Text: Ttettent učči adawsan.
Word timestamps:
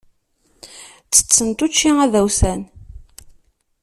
Ttettent 1.03 1.59
učči 1.65 1.89
adawsan. 2.03 2.61